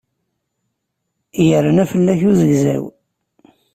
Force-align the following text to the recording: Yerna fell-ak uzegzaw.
Yerna 1.47 1.83
fell-ak 1.91 2.21
uzegzaw. 2.29 2.83